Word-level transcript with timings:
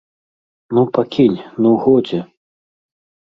Ну, 0.77 0.81
пакінь, 0.95 1.35
ну, 1.67 1.75
годзе. 1.85 2.19